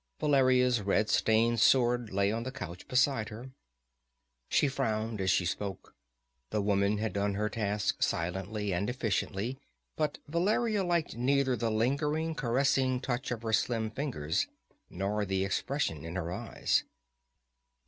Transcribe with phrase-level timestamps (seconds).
[0.19, 3.51] Valeria's red stained sword lay on the couch beside her.
[4.49, 5.93] She frowned as she spoke.
[6.49, 9.59] The woman had done her task silently and efficiently,
[9.95, 14.47] but Valeria liked neither the lingering, caressing touch of her slim fingers
[14.89, 16.83] nor the expression in her eyes.